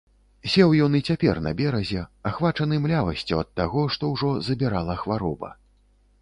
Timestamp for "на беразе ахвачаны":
1.47-2.79